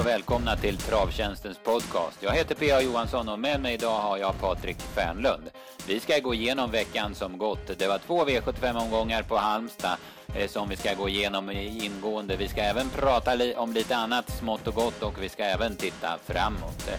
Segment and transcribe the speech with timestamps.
[0.00, 2.18] och välkomna till Travtjänstens podcast.
[2.20, 2.80] Jag heter P.A.
[2.80, 5.50] Johansson och med mig idag har jag Patrik Fernlund.
[5.86, 7.78] Vi ska gå igenom veckan som gått.
[7.78, 9.96] Det var två V75-omgångar på Halmstad
[10.34, 12.36] eh, som vi ska gå igenom ingående.
[12.36, 16.18] Vi ska även prata om lite annat smått och gott och vi ska även titta
[16.26, 16.90] framåt.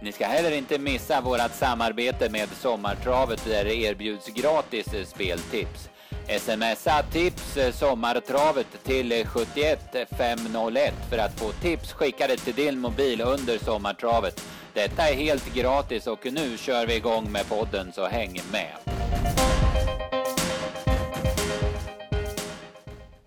[0.00, 5.88] Ni ska heller inte missa vårt samarbete med Sommartravet där det erbjuds gratis speltips.
[6.28, 13.58] Smsa tips eh, sommartravet till 71501 för att få tips skickade till din mobil under
[13.58, 14.48] sommartravet.
[14.74, 18.72] Detta är helt gratis och nu kör vi igång med podden så häng med.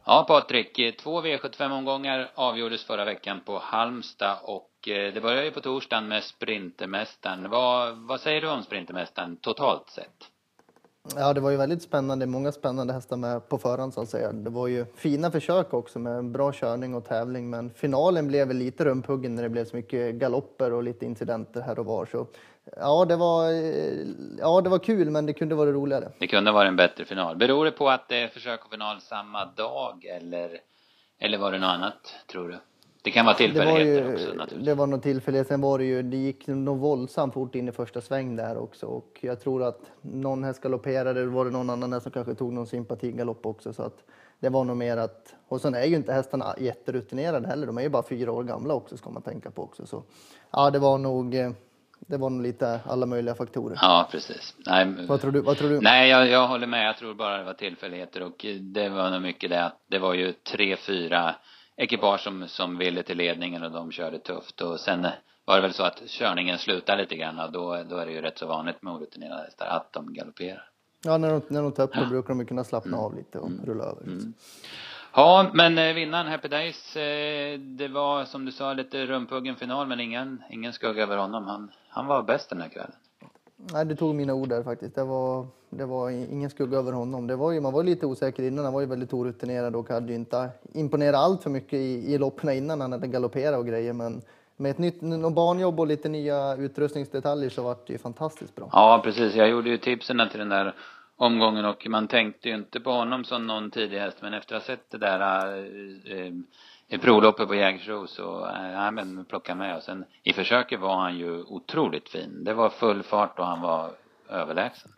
[0.06, 5.52] Ja Patrik, eh, två V75-omgångar avgjordes förra veckan på Halmstad och eh, det började ju
[5.52, 7.50] på torsdagen med Sprintermästaren.
[7.50, 10.32] Vad, vad säger du om Sprintermästaren totalt sett?
[11.16, 12.26] Ja, det var ju väldigt spännande.
[12.26, 14.32] Många spännande hästar med på förhand så att säga.
[14.32, 18.58] Det var ju fina försök också med bra körning och tävling, men finalen blev väl
[18.58, 22.06] lite rumphuggen när det blev så mycket galopper och lite incidenter här och var.
[22.06, 22.28] Så
[22.78, 24.08] ja, det var, eh,
[24.40, 26.12] ja, det var kul, men det kunde vara roligare.
[26.20, 27.36] Det kunde vara en bättre final.
[27.36, 30.60] Beror det på att det är försök och final samma dag eller,
[31.20, 32.58] eller var det något annat, tror du?
[33.04, 34.66] Det kan vara tillfälligheter ju, också naturligtvis.
[34.66, 35.48] Det var någon tillfällighet.
[35.48, 38.86] Sen var det ju, det gick nog våldsamt fort in i första sväng där också.
[38.86, 42.54] Och jag tror att någon häst galopperade, var det någon annan häst som kanske tog
[42.54, 43.74] någon sympatigalopp också.
[43.74, 44.04] Så att
[44.40, 47.68] det var nog mer att, och sen är ju inte hästarna jätterutinerade heller.
[47.68, 49.86] De är ju bara fyra år gamla också ska man tänka på också.
[49.86, 50.04] Så
[50.52, 51.32] ja, det var nog,
[52.00, 53.78] det var nog lite alla möjliga faktorer.
[53.82, 54.56] Ja, precis.
[54.66, 55.42] Nej, vad tror du?
[55.42, 55.82] Vad tror du?
[55.82, 56.88] Nej, jag, jag håller med.
[56.88, 60.14] Jag tror bara det var tillfälligheter och det var nog mycket det att det var
[60.14, 61.36] ju tre, fyra
[61.82, 65.08] ekipage som, som ville till ledningen och de körde tufft och sen
[65.46, 68.22] var det väl så att körningen slutade lite grann och då, då är det ju
[68.22, 70.70] rätt så vanligt med orutinerade hästar att de galopperar.
[71.04, 73.06] Ja, när de, när de tar upp då brukar de kunna slappna mm.
[73.06, 73.66] av lite och mm.
[73.66, 74.04] rulla över.
[74.04, 74.34] Mm.
[75.14, 79.88] Ja, men eh, vinnaren Happy Days, eh, det var som du sa lite rumpuggen final
[79.88, 81.48] men ingen, ingen skugga över honom.
[81.48, 82.96] Han, han var bäst den här kvällen.
[83.74, 84.96] Nej, du tog mina ord där faktiskt.
[84.96, 87.28] Det var, det var ingen skugga över honom.
[87.28, 88.66] Det var ju, man var lite osäker innan.
[88.66, 92.18] Han var ju väldigt orutinerad och hade ju inte imponerat allt för mycket i, i
[92.18, 93.94] loppen innan han hade galopperat och grejer.
[93.94, 94.22] Men
[94.58, 95.02] med ett nytt
[95.36, 98.70] banjobb och lite nya utrustningsdetaljer så var det ju fantastiskt bra.
[98.72, 99.36] Ja, precis.
[99.36, 100.76] Jag gjorde ju tipsen till den där
[101.16, 104.18] omgången och man tänkte ju inte på honom som någon tidig häst.
[104.22, 106.34] Men efter att ha sett det där äh, äh,
[106.92, 110.96] i provloppet på Jägersro så, äh, ja men plocka med och sen i försöket var
[110.96, 112.44] han ju otroligt fin.
[112.44, 113.92] Det var full fart och han var
[114.30, 114.92] överlägsen.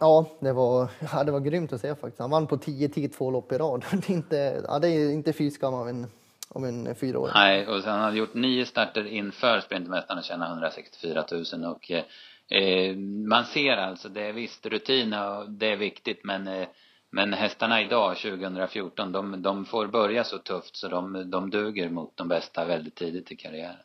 [0.00, 2.18] Ja, det var, ja, det var grymt att se faktiskt.
[2.18, 3.84] Han vann på 10 10 två lopp i rad.
[3.90, 6.06] Det är inte, ja, det är inte fy skam av en,
[6.48, 7.32] av en fyraåring.
[7.34, 11.90] Nej, och sen han hade gjort nio starter inför Sprintermästaren och tjänade 164 000 och
[11.90, 12.96] eh,
[13.28, 16.68] man ser alltså, det är visst rutin och det är viktigt men eh,
[17.10, 22.16] men hästarna idag, 2014, de, de får börja så tufft så de, de duger mot
[22.16, 23.76] de bästa väldigt tidigt i karriären.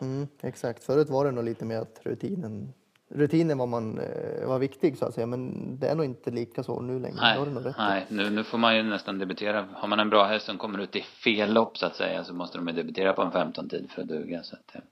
[0.00, 0.84] Mm, exakt.
[0.84, 2.72] Förut var det nog lite mer att rutinen,
[3.08, 6.62] rutinen var, man, eh, var viktig så att säga, men det är nog inte lika
[6.62, 7.20] så nu längre.
[7.20, 7.38] Nej,
[7.78, 9.68] nej nu, nu får man ju nästan debutera.
[9.74, 12.34] Har man en bra häst som kommer ut i fel lopp så att säga så
[12.34, 14.42] måste de ju debutera på en 15 tid för att duga.
[14.42, 14.82] Så att,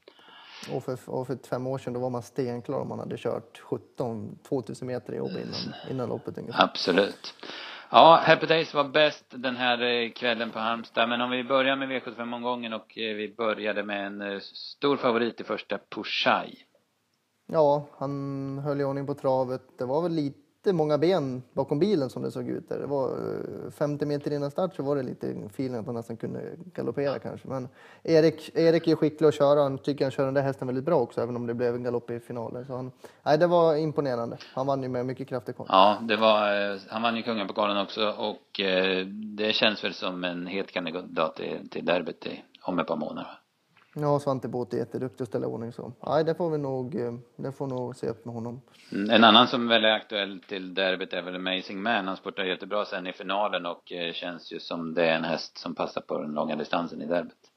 [0.72, 3.58] och för, och för fem år sedan då var man stenklar om man hade kört
[3.58, 6.64] 17, 2000 meter i jobb innan, innan loppet ungefär.
[6.64, 7.34] Absolut.
[7.91, 11.08] Ja, Happy Days var bäst den här eh, kvällen på Halmstad.
[11.08, 15.41] Men om vi börjar med V75-omgången och eh, vi började med en eh, stor favorit
[15.41, 16.54] i första, Pushai.
[17.46, 19.62] Ja, han höll i ordning på travet.
[19.78, 22.78] Det var väl lite lite många ben bakom bilen som det såg ut där.
[22.78, 23.10] Det var
[23.70, 26.41] 50 eh, meter innan start så var det lite feeling att han nästan kunde
[26.74, 27.48] galoppera kanske.
[27.48, 27.69] Men
[28.02, 29.62] Erik, Erik är skicklig att köra.
[29.62, 31.82] Han tycker han kör den där hästen väldigt bra också, även om det blev en
[31.82, 32.64] galopp i finalen.
[32.64, 32.92] Så han,
[33.22, 34.36] nej, det var imponerande.
[34.54, 35.66] Han vann ju med mycket krafter kvar.
[35.69, 40.25] Ja, det var, eh, han vann ju kungapokalen också och eh, det känns väl som
[40.25, 42.26] en het kandidat till, till derbyt
[42.62, 43.38] om ett par månader.
[44.00, 45.92] Ja, Svante Båth är jätteduktig att ställa ordning så.
[46.06, 48.60] Nej, det får vi nog, eh, det får nog se upp med honom.
[48.92, 52.06] Mm, en annan som väl är aktuell till derbyt är väl Amazing Man.
[52.06, 55.58] Han spurtar jättebra sen i finalen och eh, känns ju som det är en häst
[55.58, 57.50] som passar på den långa distansen i derbyt.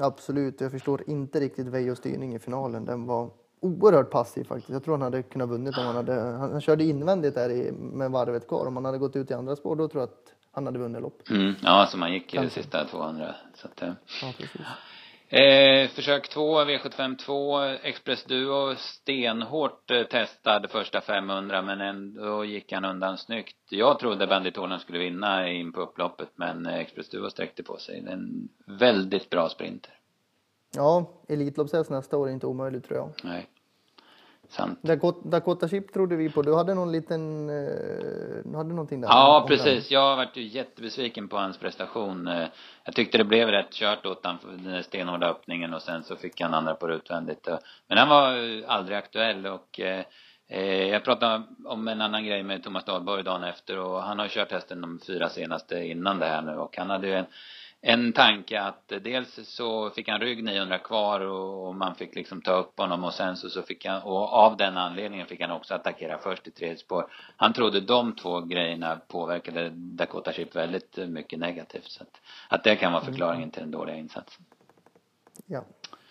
[0.00, 2.84] Absolut, jag förstår inte riktigt Veijos styrning i finalen.
[2.84, 3.30] Den var
[3.60, 4.70] oerhört passiv faktiskt.
[4.70, 8.10] Jag tror han hade kunnat vunnit om han hade, han, körde invändigt där i, med
[8.10, 8.66] varvet kvar.
[8.66, 11.02] Om han hade gått ut i andra spår då tror jag att han hade vunnit
[11.02, 11.30] lopp.
[11.30, 13.34] Mm, ja, som han gick i de sista 200.
[13.54, 13.92] Så att, eh.
[14.22, 14.60] ja, precis.
[15.30, 22.72] Eh, försök två, V75 2, Express Duo, stenhårt eh, testad första 500 men ändå gick
[22.72, 23.56] han undan snyggt.
[23.70, 27.76] Jag trodde Bandit Holland skulle vinna in på upploppet men eh, Express Duo sträckte på
[27.76, 28.04] sig.
[28.08, 29.92] En väldigt bra sprinter.
[30.74, 33.10] Ja, Elitloppshäst nästa år är inte omöjligt tror jag.
[33.24, 33.46] Nej.
[34.50, 34.78] Sant.
[34.82, 36.42] Dakota, Dakota Chip trodde vi på.
[36.42, 37.54] Du hade någon liten, eh,
[38.44, 39.08] du hade någonting där?
[39.08, 39.90] Ja, precis.
[39.90, 42.26] Jag varit ju jättebesviken på hans prestation.
[42.26, 42.46] Eh,
[42.84, 46.16] Jag tyckte det blev rätt kört åt han för den stenhårda öppningen och sen så
[46.16, 47.48] fick han andra på utvändigt.
[47.88, 50.04] Men han var eh, aldrig aktuell och eh,
[50.88, 54.52] jag pratade om en annan grej med Thomas Dahlborg dagen efter och han har kört
[54.52, 57.26] hästen de fyra senaste innan det här nu och han hade ju en
[57.80, 62.52] en tanke att dels så fick han rygg 900 kvar och, man fick liksom ta
[62.52, 65.74] upp honom och sen så, så fick han, och av den anledningen fick han också
[65.74, 67.06] attackera först i tredje spår.
[67.36, 72.76] Han trodde de två grejerna påverkade Dakota Chip väldigt mycket negativt så att, att det
[72.76, 74.44] kan vara förklaringen till den dåliga insatsen.
[75.46, 75.64] Ja.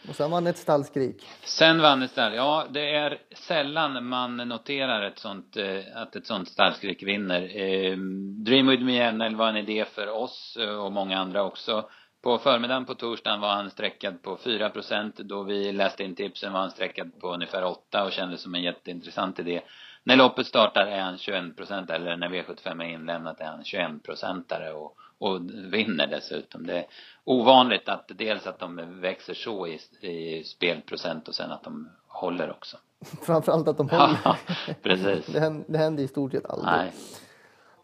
[0.10, 1.26] Och sen vann ett stallskrik.
[1.44, 2.36] Sen vann ett stall.
[2.36, 7.52] Ja, det är sällan man noterar ett sånt, eh, att ett sånt stallskrik vinner.
[7.56, 11.90] Ehm, Dream with me NL var en idé för oss eh, och många andra också.
[12.24, 16.60] På förmiddagen på torsdagen var han sträckad på 4% Då vi läste in tipsen var
[16.60, 19.62] han sträckad på ungefär 8 och kändes som en jätteintressant idé.
[20.04, 24.74] När loppet startar är han 21% eller när V75 är inlämnat är han 21 procentare
[24.74, 25.42] och, och
[25.74, 26.68] vinner dessutom.
[26.68, 26.86] Det är
[27.24, 32.52] ovanligt att dels att de växer så i, i spelprocent och sen att de håller
[32.52, 32.78] också.
[33.26, 34.18] Framförallt att de håller.
[34.24, 34.38] Ja,
[34.84, 35.26] precis.
[35.26, 36.72] Det händer, det händer i stort sett aldrig.
[36.72, 36.94] Nej.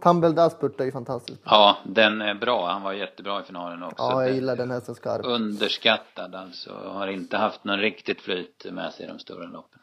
[0.04, 1.42] Tumble Dust spurtar ju fantastiskt.
[1.46, 2.68] Ja, den är bra.
[2.72, 4.04] Han var jättebra i finalen också.
[4.04, 5.26] Ja, jag gillar den hästen skarpt.
[5.26, 6.74] Underskattad alltså.
[6.74, 9.80] Har inte haft någon riktigt flyt med sig i de stora loppen.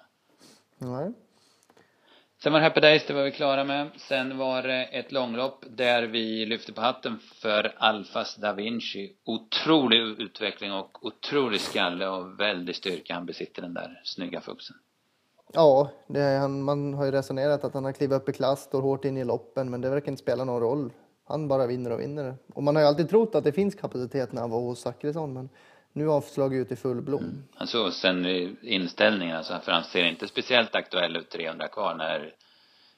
[0.78, 1.12] Nej.
[2.42, 3.90] Sen var det Happy Days, det var vi klara med.
[3.96, 9.12] Sen var det ett långlopp där vi lyfte på hatten för Alfas da Vinci.
[9.24, 14.76] Otrolig utveckling och otrolig skalle och väldig styrka han besitter den där snygga fuxen.
[15.52, 18.60] Ja, det är, han, man har ju resonerat att han har klivit upp i klass,
[18.60, 20.92] står hårt in i loppen, men det verkar inte spela någon roll.
[21.24, 22.34] Han bara vinner och vinner.
[22.54, 25.32] Och man har ju alltid trott att det finns kapacitet när han var hos Zachrisson,
[25.32, 25.48] men
[25.92, 27.24] nu är avslaget ute ut i full blom.
[27.24, 27.42] Mm.
[27.56, 32.34] Alltså sen eh, inställningen alltså, för han ser inte speciellt aktuell ut 300 kvar när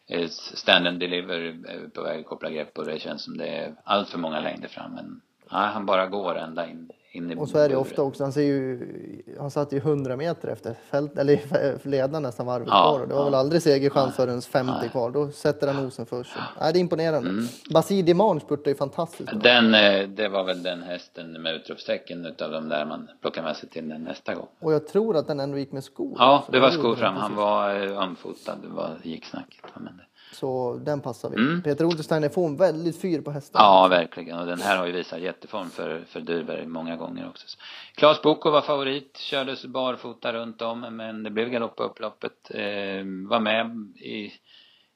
[0.08, 3.46] eh, stand and deliver är på väg att koppla grepp och det känns som det
[3.46, 5.20] är allt för många längder fram men
[5.52, 8.22] nej, han bara går ända in, in i Och så är det ofta också.
[8.22, 8.92] Han ser ju,
[9.38, 11.40] han satt ju 100 meter efter fält, eller
[11.88, 13.00] ledaren nästan varvet Ja, kvar.
[13.00, 13.24] Och det var ja.
[13.24, 15.10] väl aldrig segerchans förrän 50 kvar.
[15.10, 16.30] Då sätter han nosen först.
[16.60, 17.30] Nej, det är imponerande.
[17.30, 17.44] Mm.
[17.70, 19.30] Basir Diman spurtar ju fantastiskt.
[19.42, 23.56] Den, eh, det var väl den hästen med utropstecken utav de där man plockar med
[23.56, 24.48] sig till den nästa gång.
[24.60, 26.16] Och jag tror att den ändå gick med skor.
[26.18, 27.16] Ja, det var skor fram.
[27.16, 29.64] Han var eh, ömfotad, det var, gick snacket.
[29.74, 31.36] Men det, Så den passar vi.
[31.36, 31.62] Mm.
[31.62, 33.58] Peter Untersteiner får en väldigt fyr på hästen.
[33.62, 34.38] Ja, verkligen.
[34.38, 37.46] Och den här har ju visat jätteform för, för Dyrberg många gånger också.
[37.94, 42.50] Klas Boko var favorit, kördes barfota runt om, men det blev galopp på upploppet.
[42.50, 44.32] Eh, var med i,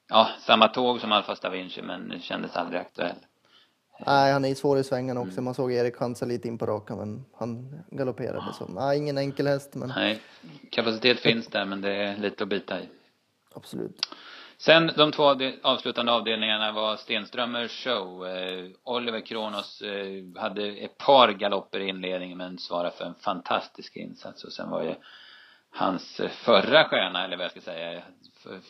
[0.09, 3.15] ja, samma tåg som Alfa da Vinci, men kändes aldrig aktuell.
[4.05, 5.29] Nej, han är svår i svängarna Mm.
[5.29, 5.41] också.
[5.41, 8.53] Man såg Erik chansa lite in på rakan, men han galopperade.
[8.53, 10.19] Så nej, ingen enkel häst, men Nej,
[10.71, 12.89] kapacitet finns där, men det är lite att bita i.
[13.55, 14.07] absolut.
[14.59, 18.27] Sen de två avslutande avdelningarna var Stenströmer show.
[18.27, 23.95] Eh, Oliver Kronos eh, hade ett par galopper i inledningen men svarade för en fantastisk
[23.95, 24.95] insats och sen var ju
[25.69, 28.01] hans eh, förra stjärna, eller vad jag ska säga,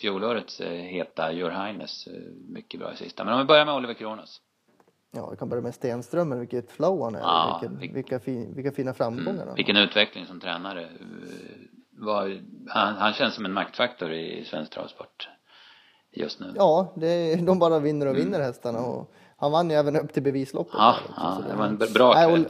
[0.02, 2.08] fjolårets eh, heta Your Highness,
[2.50, 3.24] mycket bra i sista.
[3.24, 4.42] Men om vi börjar med Oliver Kronos.
[5.12, 7.20] Ja, vi kan börja med Stenströmer, vilket flow han är.
[7.20, 9.56] Ja, vilken, vil- vilka, fin, vilka fina framgångar har.
[9.56, 10.90] Vilken utveckling som tränare.
[12.00, 15.30] Var, han, han känns som en maktfaktor i svensk travsport
[16.20, 16.54] just nu.
[16.56, 18.80] Ja, det, de bara vinner och vinner hästarna.
[18.80, 20.74] Och han vann ju även upp till bevisloppet.
[20.74, 20.86] Mm.
[20.86, 22.46] Ja, ja det var en bra kväll.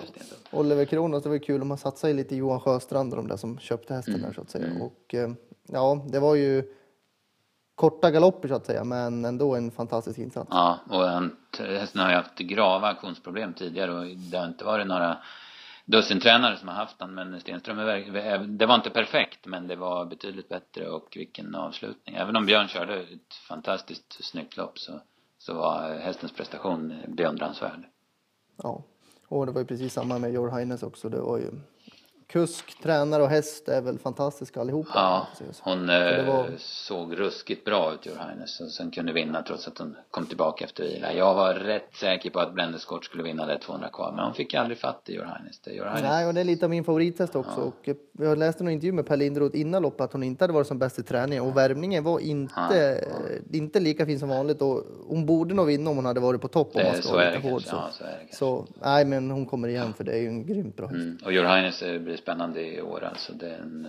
[0.52, 3.38] Oliver Kronos, det var ju kul om man satsade lite Johan Sjöstrand och de där
[3.38, 4.28] som köpte hästen Mm.
[4.28, 4.68] där så att säga.
[4.82, 5.30] Och eh,
[5.68, 6.64] ja, det var ju
[7.76, 10.48] korta galopper så att säga, men ändå en fantastisk insats.
[10.52, 11.04] Ja, och
[11.68, 15.18] hästen har ju haft grava aktionsproblem tidigare och det har inte varit några
[15.88, 20.06] dussintränare som har haft han men Stenström är det var inte perfekt men det var
[20.06, 22.16] betydligt bättre och vilken avslutning.
[22.16, 25.02] Även om Björn körde ett fantastiskt snyggt lopp så,
[25.38, 27.84] så var hästens prestation beundransvärd.
[28.58, 28.84] Ja,
[29.28, 31.10] och det var ju precis samma med Jor Heines också.
[31.10, 31.52] Det var ju
[32.28, 34.90] kusk, tränare och häst är väl fantastiska allihopa.
[34.94, 35.28] Ja,
[35.62, 39.96] hon eh, var- såg ruskigt bra ut Highness och sen kunde vinna trots att hon
[40.12, 41.14] kom tillbaka efter vila.
[41.14, 44.54] Jag var rätt säker på att Blendeskort skulle vinna det 200 kvar men hon fick
[44.54, 45.60] aldrig fatt i Highness.
[45.64, 47.62] Det Highness Nej, och det är lite av min favorithäst också.
[47.62, 50.54] Och eh, jag läste en intervju med Per Lindroth innan loppet att hon inte hade
[50.54, 53.08] varit som bäst i träningen och värmningen var inte,
[53.52, 54.62] eh, inte lika fin som vanligt.
[54.62, 57.16] Och hon borde nog vinna om hon hade varit på topp om man ska så
[57.16, 57.62] vara lite hård.
[57.62, 57.76] Så.
[57.76, 58.36] Ja, så är det kanske.
[58.36, 60.98] så nej, men hon kommer igen för det är ju en grymt bra häst.
[61.00, 61.18] Mm.
[61.26, 61.84] Och Your Highness
[62.18, 63.34] blir spännande i år alltså.
[63.34, 63.88] Det är en,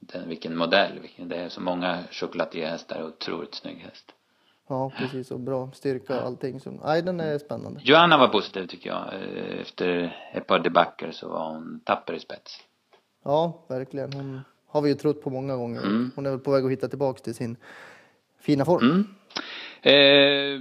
[0.00, 0.98] den, vilken modell.
[1.00, 4.12] Vilken, det är så många chocolatierhästar och otroligt snygg häst.
[4.68, 5.30] Ja, precis.
[5.30, 6.60] Och bra styrka och allting.
[6.60, 7.80] Så, nej, den är spännande.
[7.84, 9.14] Joanna var positiv tycker jag.
[9.14, 12.60] Eh, Efter ett par debacker så var hon tapper i spets.
[13.24, 14.12] Ja, verkligen.
[14.12, 15.82] Hon har vi ju trott på många gånger.
[15.82, 16.10] Mm.
[16.16, 17.56] Hon är väl på väg att hitta tillbaks till sin
[18.40, 18.84] fina form.
[18.84, 19.06] Mm.
[19.82, 20.60] Eh,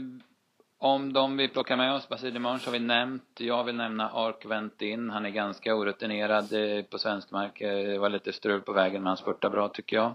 [0.82, 3.24] om de vi plockar med oss, Basile Munch har vi nämnt.
[3.38, 5.10] Jag vill nämna Ark Ventin.
[5.10, 7.62] Han är ganska orutinerad eh, på svensk mark.
[7.62, 10.12] Eh, Det var lite strul på vägen men han spurtar bra tycker jag.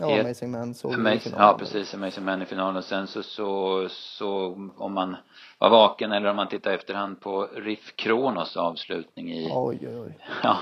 [0.00, 1.46] Ja, Helt- Amazing Man såg vi i Amazing, finalen.
[1.46, 2.82] ja precis, Amazing Man i finalen.
[2.82, 4.46] Sen så, så, så
[4.76, 5.16] om man
[5.58, 10.18] var vaken eller om man tittar efterhand på Riff Kronos avslutning i, Oj, oj, oj.
[10.42, 10.58] ja,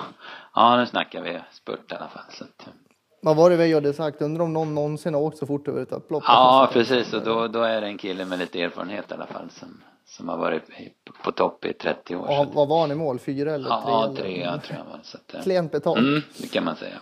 [0.55, 2.23] ja nu snackar vi spurt i alla fall.
[2.31, 2.69] Så att,
[3.27, 4.23] Vad var det vi hade sagt?
[4.23, 6.25] Undrar om någon någonsin har åkt så fort över ett upplopp?
[6.27, 9.27] ja finns precis, och då, då är det en kille med lite erfarenhet i alla
[9.27, 9.69] fall som,
[10.05, 10.63] som har varit
[11.25, 12.27] på topp i 30 år.
[12.29, 13.19] Ja, vad var han i mål?
[13.19, 13.79] Fyra eller tre?
[13.87, 15.01] ja, tre tror jag.
[15.03, 15.99] Så att, eh, Klent betalt.
[15.99, 16.99] Mm, det kan man säga.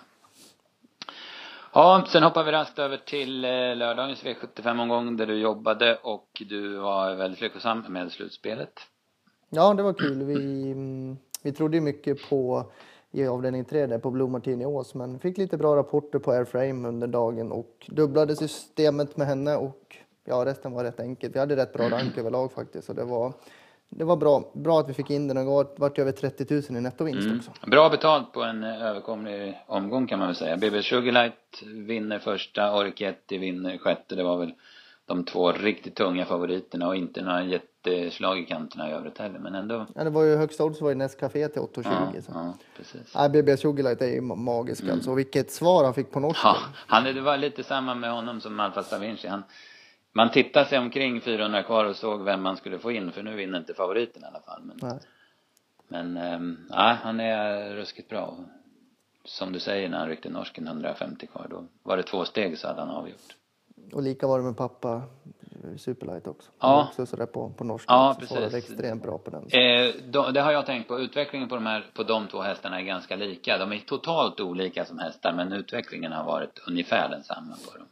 [1.73, 6.77] Ja, sen hoppar vi raskt över till eh, lördagens V75-omgång där du jobbade och du
[6.77, 8.81] var väldigt lyckosam med slutspelet.
[9.51, 10.23] Ja, det var kul.
[10.23, 10.35] Vi,
[10.73, 12.73] mm, vi trodde mycket på
[13.15, 16.89] i avdelning 3 där på Blue Martini Ås, men fick lite bra rapporter på Airframe
[16.89, 21.35] under dagen och dubblade systemet med henne och ja, resten var rätt enkelt.
[21.35, 23.33] Vi hade rätt bra rank överlag faktiskt, så det var,
[23.89, 26.81] det var bra, bra att vi fick in den och vart över 30 000 i
[26.81, 27.39] nettovinst Mm.
[27.39, 27.51] också.
[27.67, 30.57] Bra betalt på en eh, överkomlig omgång kan man väl säga.
[30.57, 34.15] BB Sugarlight vinner första, Orketti vinner sjätte.
[34.15, 34.53] Det var väl
[35.07, 39.39] de två riktigt tunga favoriterna och inte några jätteslag i kanterna i övrigt heller.
[39.39, 39.87] Men ändå.
[39.95, 42.11] Ja, det var ju högsta odds var ju Nescafé till 8,20.
[42.15, 42.33] Ja, så.
[42.35, 43.15] ja, precis.
[43.15, 45.11] Nej, BB Sugarlight är ju ma- magisk alltså.
[45.11, 46.51] Och vilket svar han fick på norsken.
[46.51, 46.57] Ja,
[46.87, 49.29] han, det var lite samma med honom som Alfa Stavinci.
[49.29, 49.43] Han,
[50.13, 53.35] man tittade sig omkring 400 kvar och såg vem man skulle få in för nu
[53.35, 54.63] vinner inte favoriten i alla fall.
[54.63, 54.99] Men, Nej.
[55.89, 58.37] men ehm, ja, han är ruskigt bra.
[59.25, 62.69] Som du säger när han ryckte norsken 150 kvar då var det två steg så
[62.69, 63.37] hade han avgjort.
[63.93, 65.03] Och lika var det med pappa
[65.65, 66.51] eh, Superlight också.
[66.61, 66.87] Ja.
[66.89, 67.95] Också sådär på, på norsken.
[67.95, 68.55] Ja, precis.
[68.55, 69.43] Extremt bra på den.
[69.43, 70.99] Eh, de, det har jag tänkt på.
[71.01, 73.59] Utvecklingen på de här, på de två hästarna är ganska lika.
[73.59, 77.87] De är totalt olika som hästar men utvecklingen har varit ungefär densamma på dem.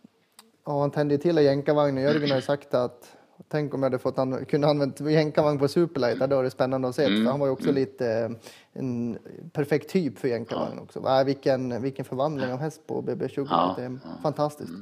[0.67, 2.03] Ja, han tände till i jänkarvagnen.
[2.05, 3.17] Jörgen har ju sagt att
[3.49, 6.19] tänk om jag hade fått an- kunde använt jänkarvagn på Superlight.
[6.19, 7.05] Det hade varit spännande att se.
[7.05, 7.25] Mm.
[7.25, 8.31] För han var ju också lite eh,
[8.73, 9.19] en
[9.53, 11.01] perfekt typ för jänkarvagn också.
[11.01, 13.51] Nej, vilken, vilken förvandling av häst på BB Sugarlight.
[13.51, 14.73] Ja, det är fantastiskt.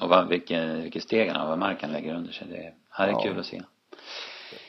[0.00, 2.46] Och vad, vilken, vilken steg han har, vad marken lägger under sig.
[2.50, 3.22] Det här är Ja.
[3.22, 3.62] kul att se.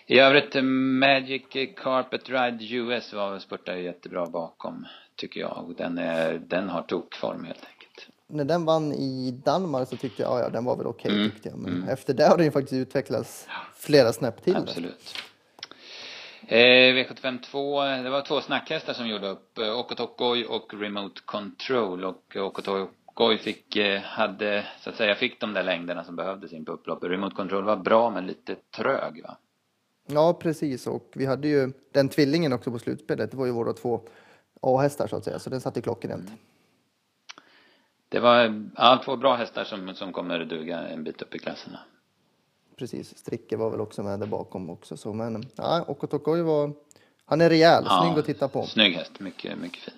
[0.06, 1.44] I övrigt, eh, Magic
[1.78, 5.66] Carpet Ride US var spurtade jättebra bakom, tycker jag.
[5.68, 8.08] Och Den, är, den har tokform helt enkelt.
[8.28, 11.32] När den vann i Danmark så tyckte jag, ja, ja den var väl okej Mm.
[11.32, 11.58] tyckte jag.
[11.58, 14.56] Men efter det har den ju faktiskt utvecklats flera snäpp till.
[14.56, 15.16] Absolut.
[16.48, 16.58] Eh,
[16.94, 19.58] V75 2, det var två snackhästar som gjorde upp.
[19.58, 22.04] Eh, Okotokoj och Remote Control.
[22.06, 22.88] Och Okotokoj
[23.40, 27.10] fick, eh, hade, så att säga, fick de där längderna som behövdes in på upploppet.
[27.10, 29.38] Remote Control var bra men lite trög va?
[30.08, 30.88] Ja, precis.
[30.88, 33.32] Och vi hade ju den tvillingen också på slutspelet.
[33.32, 34.02] Det var ju våra två
[34.62, 35.40] A-hästar så att säga.
[35.40, 36.32] Så den satt i klockrent.
[38.10, 41.80] Det var, ja, två bra hästar som, som kommer duga en bit upp i klasserna.
[42.76, 43.18] Precis.
[43.18, 44.98] Stricke var väl också med där bakom också.
[44.98, 46.74] Så, men ja, Okotokoj var...
[47.26, 47.86] Han är rejäl.
[48.02, 48.66] Snygg att titta på.
[48.66, 49.94] Snygg häst, mycket, mycket fin.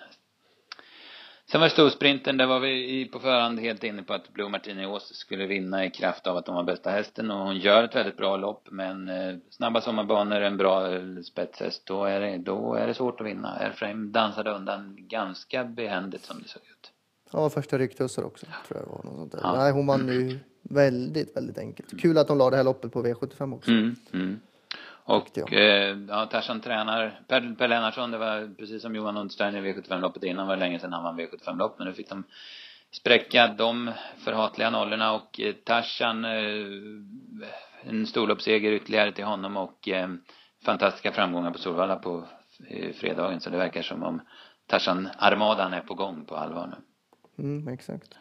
[1.50, 4.86] Sen var det storsprinten, där var vi på förhand helt inne på att Blue Martini
[4.86, 7.94] Ås skulle vinna i kraft av att hon var bästa hästen och hon gör ett
[7.94, 12.74] väldigt bra lopp men eh, snabba sommarbanor, en bra eh, spetshäst, då är det, då
[12.74, 13.56] är det svårt att vinna.
[13.60, 16.92] Airframe dansade undan ganska behändigt som det såg ut.
[17.32, 18.46] Ja, första rycktussar också.
[18.46, 19.40] Tror jag det var något sånt där.
[19.42, 19.56] Ja.
[19.56, 22.00] Nej, hon vann ju väldigt, väldigt enkelt.
[22.00, 23.70] Kul att de la det här loppet på V75 också.
[23.70, 24.40] Mm, mm.
[25.08, 25.52] Och jag.
[25.52, 30.24] eh, ja, Tarzan tränar, Per, per Lennartsson, det var precis som Johan Lundstein i V75-loppet
[30.24, 32.24] innan, var det länge sedan han vann V75-lopp, men nu fick de
[32.90, 33.92] spräcka de
[34.24, 36.30] förhatliga nollorna och eh, Tarzan, eh,
[37.82, 40.08] en storloppsseger ytterligare till honom och eh,
[40.64, 42.24] fantastiska framgångar på Solvalla på
[42.68, 44.20] eh, fredagen, så det verkar som om
[44.66, 46.76] Tarzan-armadan är på gång på allvar nu.
[47.44, 48.18] Mm, exakt.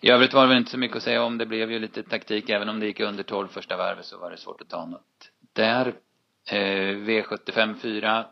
[0.00, 1.38] I övrigt var det väl inte så mycket att säga om.
[1.38, 2.50] Det blev ju lite taktik.
[2.50, 5.30] Även om det gick under 12 första varvet så var det svårt att ta något.
[5.52, 5.94] Där,
[6.50, 8.26] eh, V75 4.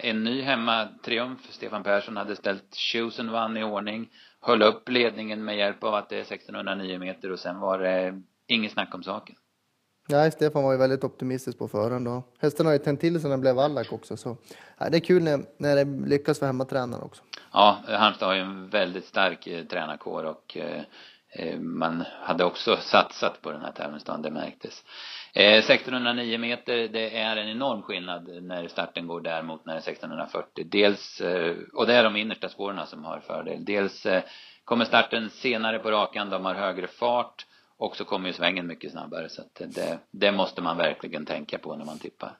[0.00, 1.40] En ny hemmatriumf.
[1.50, 4.08] Stefan Persson hade ställt Chosen vann i ordning.
[4.40, 8.22] Höll upp ledningen med hjälp av att det är 1609 meter och sen var det
[8.46, 9.36] inget snack om saken.
[10.10, 12.08] Nej, Stefan var ju väldigt optimistisk på förhand.
[12.08, 14.16] Och hästen har ju tänt till när det blev Wallach också.
[14.16, 14.36] Så
[14.78, 17.22] ja, det är kul när, när det lyckas för hemmatränaren också.
[17.52, 20.82] Ja, Halmstad har ju en väldigt stark eh, tränarkår och eh,
[21.30, 24.84] eh, man hade också satsat på den här tävlingsdagen, det märktes.
[25.38, 29.78] Eh, 1609 meter, det är en enorm skillnad när starten går där mot när det
[29.78, 30.64] är 1640.
[30.70, 33.64] Dels, eh, och det är de innersta spåren som har fördel.
[33.64, 34.22] Dels eh,
[34.64, 38.92] kommer starten senare på rakan, de har högre fart och så kommer ju svängen mycket
[38.92, 42.32] snabbare så att det, det måste man verkligen tänka på när man tippar.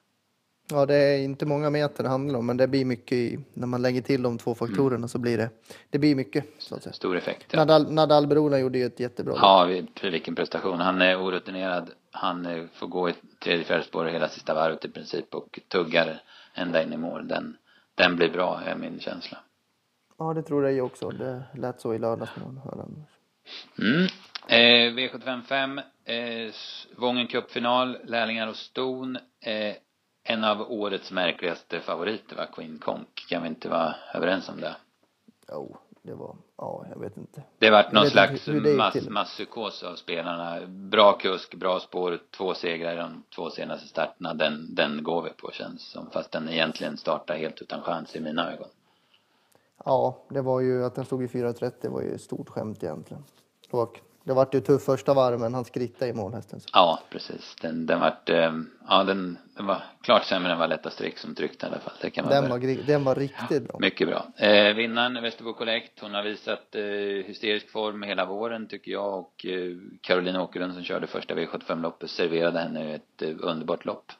[0.70, 3.66] Ja, det är inte många meter det handlar om, men det blir mycket i, när
[3.66, 5.50] man lägger till de två faktorerna så blir det,
[5.90, 6.44] det blir mycket.
[6.58, 6.92] Så att säga.
[6.92, 7.46] Stor effekt.
[7.50, 10.80] Ja, Nadal, Nadal gjorde ju ett jättebra ja vi- vilken prestation.
[10.80, 11.90] Han är orutinerad.
[12.10, 16.22] Han eh, får gå i tredje, fjärde spåret hela sista varvet i princip och tuggar
[16.54, 17.28] ända in i mål.
[17.28, 17.56] Den,
[17.94, 19.38] den blir bra, är min känsla.
[20.18, 21.10] Ja, det tror jag också.
[21.10, 23.04] Det lät så i lördags när man hörde den.
[23.78, 24.06] Mm.
[24.48, 26.52] Eh, V755, eh,
[26.96, 29.16] Vången Cup-final, Lärlingar och Ston.
[29.40, 29.74] Eh,
[30.30, 33.24] en av årets märkligaste favoriter var Queen Conk.
[33.28, 34.76] Kan vi inte vara överens om det?
[35.52, 37.42] Jo, det var, ja, jag vet inte.
[37.58, 40.66] Det vart någon slags mass, masspsykos av spelarna.
[40.66, 44.34] Bra kusk, bra spår, två segrar i de två senaste starterna.
[44.34, 46.10] Den, den går vi på känns som.
[46.10, 48.68] Fast den egentligen startar helt utan chans i mina ögon.
[49.84, 53.24] Ja, det var ju att den stod i 4.30 var ju ett stort skämt egentligen.
[53.70, 56.60] Och det vart ju tuff första varv, men han skrittade i mål hästen.
[56.60, 56.68] Så.
[56.72, 57.56] Ja, precis.
[57.60, 58.52] Den, den vart, eh,
[58.88, 61.94] ja den, den var klart sämre än Valletta Strix som tryckte i alla fall.
[62.00, 63.78] Det kan man Den var, den var riktigt bra.
[63.80, 64.26] Mycket bra.
[64.36, 66.82] Eh, vinnaren Västerbo Collect, hon har visat eh,
[67.26, 72.58] hysterisk form hela våren tycker jag och eh, Caroline Åkerlund som körde första V75-loppet serverade
[72.58, 74.12] henne ett eh, underbart lopp.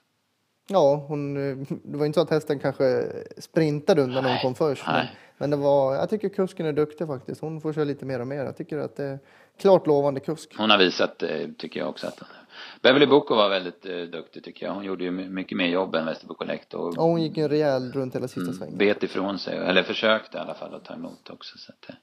[0.69, 3.05] Ja, hon, eh, det var inte så att hästen kanske
[3.39, 4.87] sprintade undan när hon kom först.
[4.87, 5.07] Men,
[5.39, 7.41] men det var, jag tycker kusken är duktig faktiskt.
[7.41, 8.45] Hon får köra lite mer och mer.
[8.45, 9.19] Jag tycker att det
[9.59, 10.55] klart lovande kusk.
[10.59, 12.29] Hon har visat, eh, tycker jag också att hon
[12.83, 14.73] Beverly Boko var väldigt eh, duktig tycker jag.
[14.75, 17.49] Hon gjorde ju my- mycket mer jobb än Västerbo Collect och Ja, hon gick en
[17.49, 18.79] rejäl runt hela sista svängen.
[18.79, 21.95] bet ifrån sig, eller försökte i alla fall att ta emot också så att eh,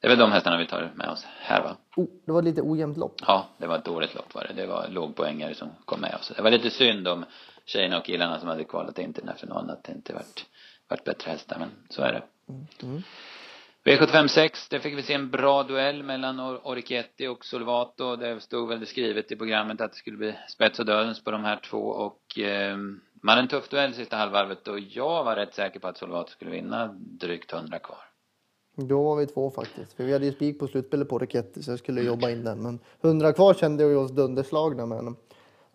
[0.00, 1.76] det är väl de hästarna vi tar med oss här va?
[1.96, 3.14] Oh, det var lite ojämnt lopp.
[3.26, 4.62] Ja, det var ett dåligt lopp var det.
[4.62, 6.32] Det var lågpoängare som kom med oss.
[6.36, 7.24] Det var lite synd om
[7.64, 10.44] tjejerna och killarna som hade kvalat in till den här finalen att det inte vart,
[10.88, 12.22] vart bättre hästar, men så är det.
[12.82, 13.02] Mm.
[13.84, 18.16] V75 6, där fick vi se en bra duell mellan Or- Oriketti och Solvato.
[18.16, 21.44] Det stod väl skrivet i programmet att det skulle bli spets och dödens på de
[21.44, 22.76] här två och eh,
[23.22, 26.30] man hade en tuff duell sista halvvarvet och jag var rätt säker på att Solvato
[26.30, 27.98] skulle vinna drygt 100 kvar.
[28.76, 29.92] Då var vi två faktiskt.
[29.92, 32.62] För vi hade ju spik på slutspelet på Raketti så jag skulle jobba in den.
[32.62, 35.16] Men 100 kvar kände vi oss dunderslagna men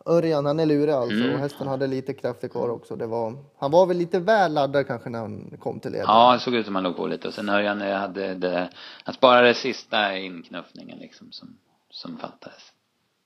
[0.05, 1.33] Örjan han är lurig alltså Mm.
[1.33, 2.95] och hästen hade lite krafter kvar också.
[2.95, 6.15] Det var, han var väl lite väl laddad kanske när han kom till ledningen.
[6.15, 8.69] Ja, det såg ut som han låg på lite och sen Örjan hade det,
[9.03, 11.57] han sparade sista inknuffningen liksom som,
[11.89, 12.61] som fattades.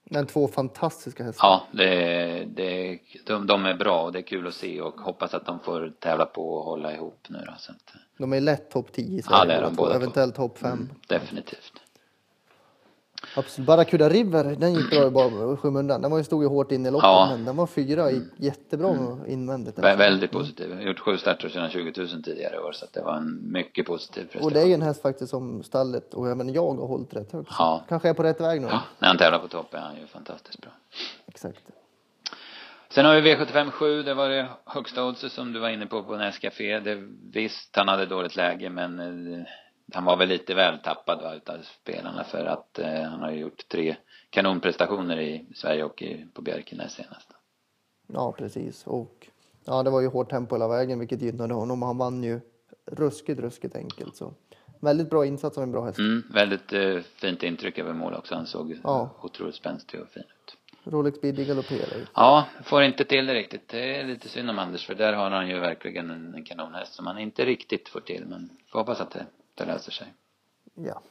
[0.09, 1.47] Men två fantastiska hästar.
[1.47, 5.33] Ja, det, det, de, de är bra och det är kul att se och hoppas
[5.33, 8.71] att de får tävla på och hålla ihop nu då så att, De är lätt
[8.71, 9.95] topp 10 i Ja, Sverige det är de båda två.
[9.97, 10.89] Eventuellt topp 5.
[11.07, 11.73] definitivt.
[13.37, 13.67] Absolut.
[13.67, 16.01] Barracuda River, den gick bra i bara skymundan.
[16.01, 17.27] Den var ju, stod ju hårt in i loppet Ja.
[17.31, 19.77] men den var fyra, gick jättebra invändigt.
[19.77, 20.69] Vä- Väldigt positiv.
[20.69, 23.85] Jag har gjort sju starter sedan 20 000 tidigare år så det var en mycket
[23.85, 24.45] positiv prestation.
[24.45, 27.31] Och det är ju en häst faktiskt som stallet och även jag har hållit rätt
[27.31, 27.51] högt.
[27.59, 27.83] Ja.
[27.89, 28.67] Kanske är på rätt väg nu.
[28.67, 30.71] Ja, när han tävlar på topp är han ju fantastiskt bra.
[31.27, 31.59] Exakt.
[32.89, 36.03] Sen har vi V75 7, det var det högsta oddset som du var inne på
[36.03, 36.79] på Nescafé.
[36.79, 36.95] Det,
[37.33, 39.39] visst, han hade dåligt läge men eh,
[39.95, 43.37] han var väl lite väl tappad va, utav spelarna för att eh, han har ju
[43.39, 43.95] gjort tre
[44.29, 47.29] kanonprestationer i Sverige och i, på Björkenäs senast.
[48.07, 48.87] Ja, precis.
[48.87, 49.27] Och
[49.65, 51.81] ja, det var ju hårt tempo hela vägen, vilket gynnade honom.
[51.81, 52.39] Han vann ju
[52.85, 54.15] ruskigt, ruskigt enkelt.
[54.15, 54.33] Så
[54.81, 55.99] väldigt bra insats av en bra häst.
[55.99, 58.35] Mm, väldigt eh, fint intryck över mål också.
[58.35, 59.09] Han såg Ja.
[59.21, 60.57] otroligt spänstig och fin ut.
[60.93, 62.09] Rolex Biddy galopperar.
[62.15, 63.67] Ja, får inte till det riktigt.
[63.67, 66.93] Det är lite synd om Anders för där har han ju verkligen en, en kanonhäst
[66.93, 70.13] som han inte riktigt får till men får hoppas att det, det löser sig.
[70.75, 71.01] Ja.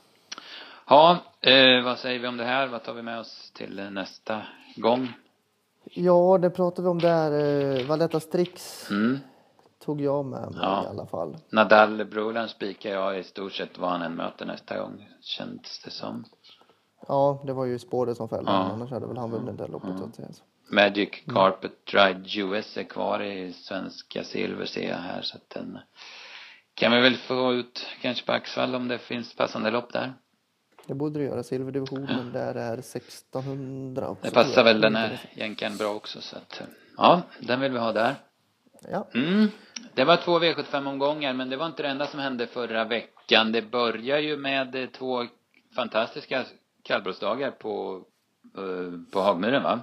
[0.86, 2.66] Ja, eh, vad säger vi om det här?
[2.66, 4.42] Vad tar vi med oss till nästa
[4.76, 5.12] gång?
[5.84, 7.32] ja, det pratade vi om där.
[7.80, 9.18] Eh, Valletta Strix Mm.
[9.84, 10.84] tog jag med mig Ja.
[10.84, 11.36] i alla fall.
[11.50, 15.90] Nadal Brolan spikar jag i stort sett vad han än möter nästa gång, känns det
[15.90, 16.24] som.
[17.08, 18.56] Ja, det var ju spåret som fällde Ja.
[18.56, 20.28] Annars hade väl han vunnit det loppet så att säga.
[20.32, 20.42] Så.
[20.74, 25.78] Magic Carpet Ride US är kvar i svenska silver ser jag här så att den
[26.82, 30.12] kan vi väl få ut kanske på Axvall om det finns passande lopp där.
[30.86, 31.42] Det borde det göra.
[31.42, 34.24] Silverdivisionen där är 1600 också.
[34.24, 36.66] Det passar väl den här jänkaren bra också så att eh,
[36.96, 38.14] ja, den vill vi ha där.
[38.90, 39.08] Ja.
[39.14, 39.48] Mm.
[39.94, 43.52] Det var två V75-omgångar, men det var inte det enda som hände förra veckan.
[43.52, 45.26] Det börjar ju med eh, två
[45.76, 46.44] fantastiska
[46.82, 48.02] kallblodsdagar på,
[48.56, 49.80] eh, på Hagmyren, va?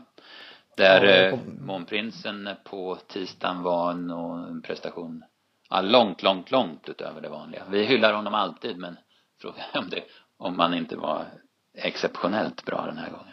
[0.77, 5.23] Där Ja, kom- Månprinsen på tisdagen var en prestation
[5.69, 7.63] ja, långt, långt, långt utöver det vanliga.
[7.71, 8.97] Vi hyllar honom alltid, men
[9.41, 10.03] frågan är om det,
[10.37, 11.25] om han inte var
[11.73, 13.25] exceptionellt bra den här gången.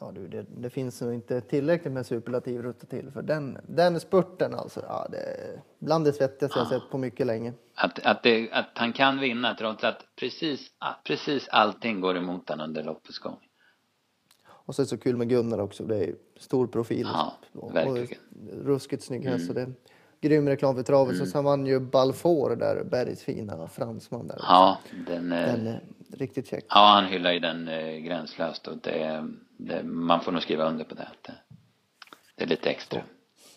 [0.00, 4.00] Ja, du, det, det finns nog inte tillräckligt med superlativ rutta till för den, den
[4.00, 4.80] spurten alltså.
[4.88, 7.52] Ja, det är bland det svettigaste jag sett på mycket länge.
[7.74, 10.70] Att, att, det, att han kan vinna trots att precis,
[11.04, 13.38] precis allting går emot honom under loppets gång.
[14.48, 15.84] Och så är det så kul med Gunnar också.
[15.84, 17.08] Det är stor profil.
[17.12, 18.18] Ja, verkligen.
[18.50, 19.46] Och ruskigt snygg häst.
[19.46, 19.72] Så det är
[20.22, 21.18] grym reklam för travet.
[21.18, 24.36] Så sen vann ju Balfour där, Bergs fina fransman där.
[24.38, 25.80] Ja, den, eh, Den är
[26.12, 26.64] riktigt check.
[26.68, 30.84] ja han hyllar ju den eh, gränslöst och det, det, man får nog skriva under
[30.84, 31.08] på det.
[31.22, 31.32] Det,
[32.36, 33.00] det är lite extra.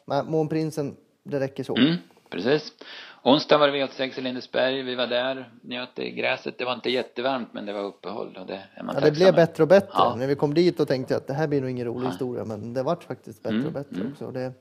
[0.05, 1.77] Men Månprinsen, det räcker så.
[1.77, 1.95] Mm,
[2.29, 2.71] precis.
[3.23, 4.81] Onsdag var det V86 i Lindesberg.
[4.83, 6.57] Vi var där, njöt i gräset.
[6.57, 9.35] Det var inte jättevarmt men det var uppehåll och det är man Ja, det blev
[9.35, 9.89] bättre och bättre.
[9.93, 10.15] Ja.
[10.17, 12.45] När vi kom dit och tänkte jag att det här blir nog ingen rolig historia,
[12.45, 14.31] men det vart faktiskt bättre Mm, och bättre också.
[14.31, 14.51] Det,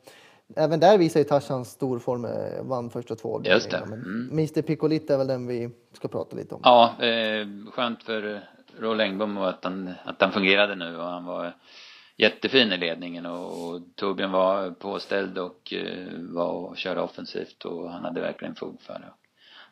[0.57, 3.76] även där visar ju Tarzan stor form, eh, vann första två Just det.
[3.76, 4.28] Mm.
[4.33, 6.61] Mr Piccolito är väl den vi ska prata lite om.
[6.64, 8.40] Ja, eh, skönt för
[8.78, 11.57] Roll Engbom och att han, att han fungerade nu och han var
[12.16, 17.90] jättefin i ledningen och, och Torbjörn var påställd och eh, var och körde offensivt och
[17.90, 19.12] han hade verkligen fog för det.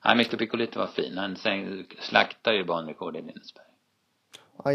[0.04, 1.18] Nej, Mr Piccolito var fin.
[1.18, 1.36] Han
[2.00, 3.64] slaktade ju banrekord i Lindesberg.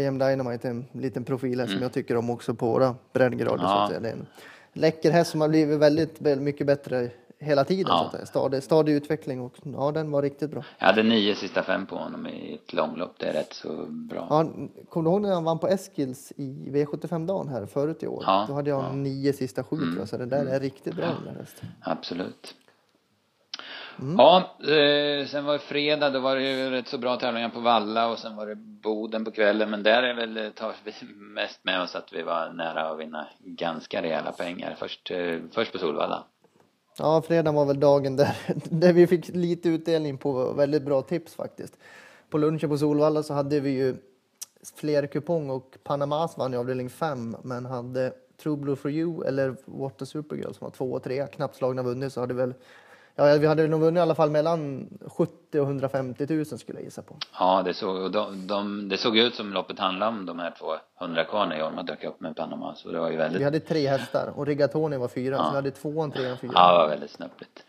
[0.00, 2.94] I am Dynamite är en liten profil här som jag tycker om också på våra
[3.12, 3.58] breddgrader.
[3.58, 3.70] Så Mm.
[3.76, 3.82] Ja.
[3.82, 4.00] att säga.
[4.00, 4.26] Det är en
[4.72, 7.86] läcker häst som har blivit väldigt, mycket bättre hela tiden.
[7.88, 8.12] Ja.
[8.20, 8.26] Så.
[8.26, 10.64] Stadig, stadig utveckling och ja, den var riktigt bra.
[10.78, 13.14] Jag hade nio sista fem på honom i ett långlopp.
[13.18, 14.26] Det är rätt så bra.
[14.30, 14.50] Ja,
[14.88, 18.22] kommer du ihåg när han vann på Eskils i V75-dagen här förut i år?
[18.26, 18.88] Ja, Då hade jag ja.
[18.88, 19.02] Mm.
[19.02, 21.68] nio sista sju tror jag, så det där är riktigt bra den där hästen.
[21.80, 22.54] Absolut.
[24.00, 24.16] Mm.
[24.18, 27.60] Ja, eh, sen var det fredag, då var det ju rätt så bra tävlingar på
[27.60, 29.70] Valla och sen var det Boden på kvällen.
[29.70, 30.92] Men där är väl, tar vi
[31.34, 34.76] mest med oss att vi var nära att vinna ganska rejäla pengar.
[34.78, 36.24] Först, eh, först på Solvalla.
[36.98, 38.36] Ja, fredagen var väl dagen där,
[38.70, 41.78] där vi fick lite utdelning på väldigt bra tips faktiskt.
[42.30, 43.96] På lunchen på Solvalla så hade vi ju
[44.76, 49.56] fler kupong och Panamas vann i avdelning 5 men hade True Blue for You eller
[49.64, 52.54] What a Supergirl som var två och tre knappt slagna vunnit så hade väl
[53.18, 56.84] Ja, vi hade nog vunnit i alla fall mellan 70 och 150 000 skulle jag
[56.84, 57.16] gissa på.
[57.38, 60.66] Ja, det såg, de, de, det såg ut som loppet handlade om de här två
[61.00, 62.74] 100 kvar när Jorma dök upp med Panama.
[62.74, 65.56] Så det var ju väldigt Vi hade tre hästar och Rigatoni var fyra, så vi
[65.56, 66.52] hade tvåan, trean, fyran.
[66.56, 67.64] Ja, det var väldigt snöpligt.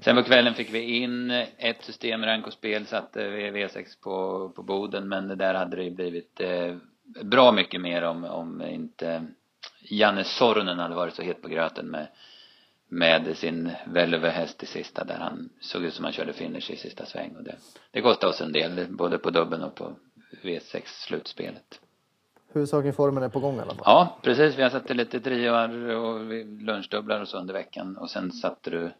[0.00, 4.48] Sen på kvällen fick vi in ett system, rank och spel, satte vi V6 på,
[4.56, 6.76] på Boden, men det där hade det blivit eh,
[7.22, 9.26] bra mycket mer om, om inte
[9.90, 12.06] Janne Sornen hade varit så het på gröten med,
[12.94, 17.06] med sin Velove-häst i sista där han såg ut som han körde finish i sista
[17.06, 17.56] sväng och det,
[17.90, 19.96] det kostade oss en del, både på dubben och på
[20.42, 21.80] V6 slutspelet.
[22.52, 23.82] Huvudsaken formen är på gång i alla fall.
[23.84, 24.58] Ja, precis.
[24.58, 26.20] Vi har satt lite trioar och
[26.62, 27.96] lunchdubblar och så under veckan.
[27.96, 28.92] Och sen satte du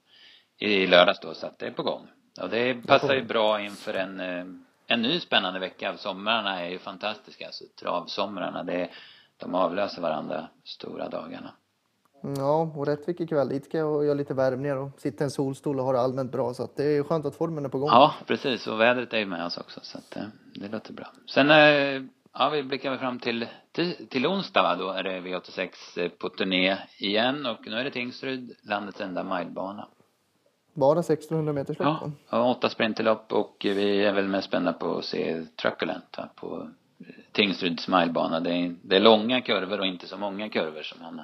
[0.59, 2.07] i lördags då, så att det är på gång.
[2.41, 4.45] Och det passar ju bra inför en, eh,
[4.87, 5.97] en ny spännande vecka.
[5.97, 7.47] Somrarna är ju fantastiska.
[7.47, 8.91] Alltså travsomrarna, det
[9.37, 11.55] de avlöser varandra stora dagarna.
[12.37, 13.49] Ja, och Rättvik ikväll.
[13.49, 16.33] Dit ska jag göra lite värmningar och sitta i en solstol och ha det allmänt
[16.33, 16.55] bra.
[16.55, 17.89] Så att det är skönt att formen är på gång.
[17.89, 18.67] Ja, precis.
[18.67, 19.81] Och vädret är ju med oss också.
[19.83, 20.23] Så att eh,
[20.55, 21.07] det låter bra.
[21.27, 24.77] Sen, eh, ja, vi blickar väl fram till, till, till onsdag va.
[24.77, 27.47] Då är det V86 eh, på turné igen.
[27.47, 29.89] Och nu är det Tingsryd, landets enda milebana.
[30.75, 32.13] Bara 1600 meters Ja, loppen.
[32.31, 36.69] och åtta sprinterlopp och vi är väl mest spända på att se Truculent va, på
[37.33, 38.41] Tingsryds smilebana.
[38.41, 41.21] Det är, det är långa kurvor och inte så många kurvor som han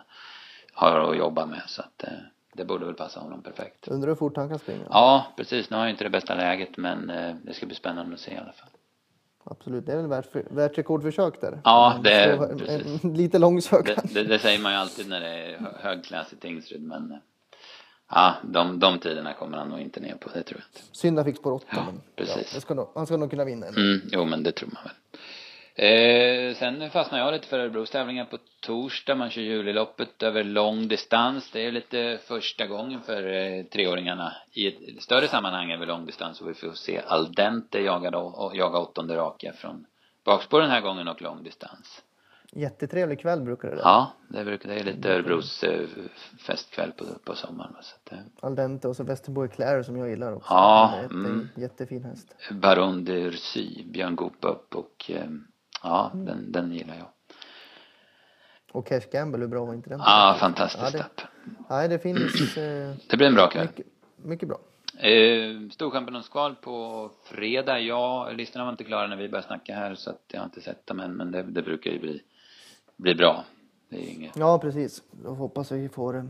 [0.81, 2.09] har att jobba med så att eh,
[2.53, 3.89] det borde väl passa honom perfekt.
[3.89, 4.85] Undrar hur fort han kan springa.
[4.91, 5.71] Ja, precis.
[5.71, 8.33] Nu har jag inte det bästa läget men eh, det ska bli spännande att se
[8.35, 8.69] i alla fall.
[9.45, 11.61] Absolut, det är väl värt, världsrekordförsök där.
[11.65, 13.05] Ja, det är- så- en, precis.
[13.17, 13.87] lite långsökt.
[13.87, 16.83] Det, det, det säger man ju alltid när det är hö- hög klass i Tingsryd
[16.83, 17.19] men eh,
[18.11, 20.97] ja, de, de tiderna kommer han nog inte ner på, det tror jag inte.
[20.99, 21.65] Synd han fick spår 8.
[21.71, 22.55] Ja, men precis.
[22.55, 23.67] det ska nog, han ska nog kunna vinna.
[23.67, 24.93] Mm, jo men det tror man väl.
[25.81, 29.15] Eh, sen fastnade jag lite för Örebros tävlingar på torsdag.
[29.15, 31.51] Man kör juliloppet över lång distans.
[31.53, 36.41] Det är lite första gången för eh, treåringarna i ett större sammanhang över lång distans.
[36.41, 39.87] Och vi får se Aldente jaga, då, och jaga åttonde raka från
[40.25, 42.03] bakspår den här gången och lång distans.
[42.53, 43.85] Jättetrevlig kväll brukar det vara.
[43.85, 45.89] Ja, det brukar, det är lite Örebros eh,
[46.47, 47.73] festkväll på, på sommaren.
[47.83, 50.49] Så att, eh, Al dente och så Västerbo Eclair som jag gillar också.
[50.55, 51.49] Ja, ett- mm.
[51.57, 52.35] jättefin häst.
[52.51, 55.31] Baron de Ursy, Björn Goop upp och eh,
[55.83, 57.07] ja, den, den gillar jag.
[58.73, 59.99] Och Cash Gamble, hur bra var inte den?
[59.99, 61.21] Ja, fantastiskt Ja, stopp.
[61.71, 63.67] Nej, det finns eh, Det blir en bra kväll.
[63.67, 64.59] mycket, mycket bra.
[64.99, 67.81] Eh, Storchampiononskval på fredag.
[67.81, 70.61] Ja, listorna var inte klara när vi började snacka här så att jag har inte
[70.61, 72.23] sett dem än men det, det brukar ju bli,
[72.97, 73.45] bli bra.
[73.89, 74.37] Det är inget.
[74.37, 75.03] Ja, precis.
[75.11, 76.25] Då hoppas vi får, eh,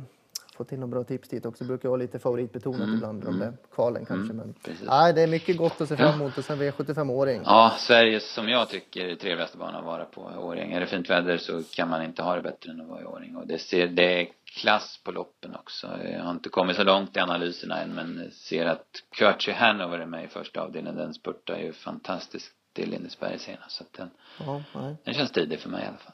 [0.61, 1.65] får till några bra tips dit också.
[1.65, 4.33] Det brukar vara lite favoritbetonat ibland, de där kvalen kanske.
[4.35, 4.87] Men Mm, precis.
[4.87, 7.43] nej, det är mycket gott att se fram emot och sen V75-åring.
[7.45, 10.73] Ja, Sveriges som jag tycker trevligaste bana att vara på Årjäng.
[10.73, 13.05] Är det fint väder så kan man inte ha det bättre än att vara i
[13.05, 13.37] Årjäng.
[13.37, 15.87] Och det, ser, det är klass på loppen också.
[16.05, 18.87] Jag har inte kommit så långt i analyserna än men ser att
[19.19, 20.97] Kurtzy Hanover är med i första avdelningen.
[20.99, 23.77] Den spurtar ju fantastiskt till Lindesberg senast.
[23.77, 24.63] Så att den, Ja,
[25.05, 26.13] den känns tidig för mig i alla fall.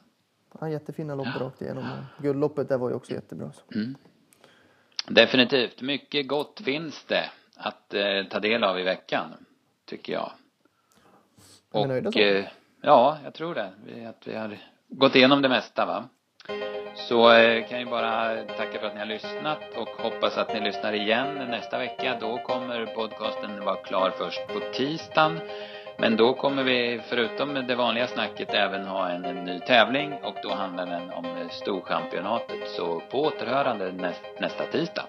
[0.61, 1.83] Ja, jättefina lopp rakt igenom.
[2.21, 3.51] Guldloppet där var ju också jättebra.
[3.53, 3.75] Så.
[3.77, 3.95] Mm.
[5.07, 5.81] Definitivt.
[5.81, 9.33] Mycket gott finns det att eh, ta del av i veckan,
[9.85, 10.31] tycker jag.
[11.71, 12.19] Och så?
[12.19, 12.45] eh,
[12.81, 13.71] ja, jag tror det.
[13.85, 16.09] Vi, att vi har gått igenom det mesta va.
[16.95, 20.59] Så eh, kan jag bara tacka för att ni har lyssnat och hoppas att ni
[20.59, 22.17] lyssnar igen nästa vecka.
[22.21, 25.39] Då kommer podcasten vara klar först på tisdagen.
[25.99, 30.35] Men då kommer vi förutom det vanliga snacket även ha en, en ny tävling och
[30.43, 32.69] då handlar den om Storchampionatet.
[32.77, 35.05] Så på återhörande näst, nästa tisdag.